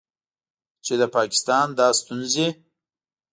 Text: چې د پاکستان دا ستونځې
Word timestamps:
چې 0.85 0.93
د 1.01 1.03
پاکستان 1.15 1.67
دا 1.79 1.87
ستونځې 1.99 2.47